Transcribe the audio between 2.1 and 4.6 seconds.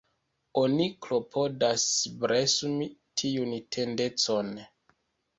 bremsi tiun tendencon.